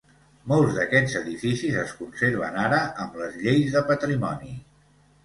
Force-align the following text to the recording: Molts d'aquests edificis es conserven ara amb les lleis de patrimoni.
Molts 0.51 0.77
d'aquests 0.77 1.17
edificis 1.19 1.77
es 1.81 1.93
conserven 1.99 2.57
ara 2.63 2.79
amb 3.05 3.21
les 3.21 3.37
lleis 3.45 3.77
de 3.77 3.85
patrimoni. 3.93 4.57